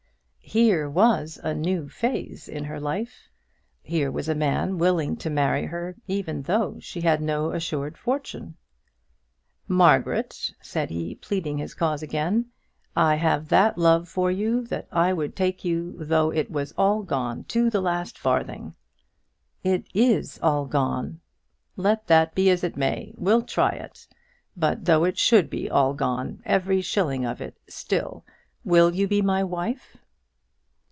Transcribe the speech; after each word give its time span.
Here 0.53 0.89
was 0.89 1.39
a 1.41 1.53
new 1.53 1.87
phase 1.87 2.49
in 2.49 2.65
her 2.65 2.77
life. 2.77 3.29
Here 3.81 4.11
was 4.11 4.27
a 4.27 4.35
man 4.35 4.77
willing 4.77 5.15
to 5.17 5.29
marry 5.29 5.67
her 5.67 5.95
even 6.09 6.41
though 6.41 6.75
she 6.81 6.99
had 6.99 7.21
no 7.21 7.51
assured 7.53 7.97
fortune. 7.97 8.57
"Margaret," 9.69 10.51
said 10.59 10.89
he, 10.89 11.15
pleading 11.15 11.57
his 11.57 11.73
cause 11.73 12.03
again, 12.03 12.47
"I 12.97 13.15
have 13.15 13.47
that 13.47 13.77
love 13.77 14.09
for 14.09 14.29
you 14.29 14.63
that 14.63 14.89
I 14.91 15.13
would 15.13 15.37
take 15.37 15.63
you 15.63 15.93
though 16.03 16.31
it 16.31 16.51
was 16.51 16.73
all 16.77 17.01
gone, 17.03 17.45
to 17.45 17.69
the 17.69 17.79
last 17.79 18.19
farthing." 18.19 18.75
"It 19.63 19.85
is 19.93 20.37
all 20.43 20.65
gone." 20.65 21.21
"Let 21.77 22.07
that 22.07 22.35
be 22.35 22.49
as 22.49 22.61
it 22.61 22.75
may, 22.75 23.13
we'll 23.15 23.43
try 23.43 23.69
it. 23.69 24.05
But 24.57 24.83
though 24.83 25.05
it 25.05 25.17
should 25.17 25.49
be 25.49 25.69
all 25.69 25.93
gone, 25.93 26.41
every 26.43 26.81
shilling 26.81 27.23
of 27.23 27.39
it, 27.39 27.57
still, 27.69 28.25
will 28.65 28.93
you 28.93 29.07
be 29.07 29.21
my 29.21 29.45
wife?" 29.45 29.95